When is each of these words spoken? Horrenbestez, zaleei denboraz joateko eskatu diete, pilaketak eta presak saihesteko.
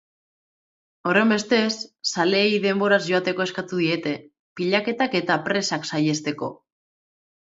Horrenbestez, 1.09 1.73
zaleei 2.13 2.49
denboraz 2.65 2.99
joateko 3.09 3.45
eskatu 3.49 3.83
diete, 3.83 4.15
pilaketak 4.61 5.19
eta 5.21 5.41
presak 5.51 5.87
saihesteko. 5.91 6.51